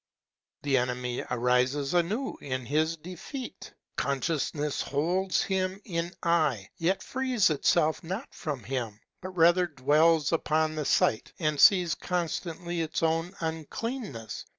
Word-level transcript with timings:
The 0.63 0.77
enemy 0.77 1.23
arises 1.29 1.93
anew 1.93 2.35
in 2.41 2.65
his 2.65 2.97
defeat. 2.97 3.71
Consciousness 3.97 4.81
holds 4.81 5.43
him 5.43 5.79
in 5.85 6.11
eye, 6.23 6.71
yet 6.77 7.03
frees 7.03 7.51
itself 7.51 8.03
not 8.03 8.33
from 8.33 8.63
him, 8.63 8.99
but 9.21 9.29
rather 9.37 9.67
dwells 9.67 10.31
upon 10.33 10.73
the 10.73 10.85
sight, 10.85 11.33
and 11.37 11.59
sees 11.61 11.93
constantly 11.93 12.81
its 12.81 13.03
own 13.03 13.33
uncleanness. 13.41 14.47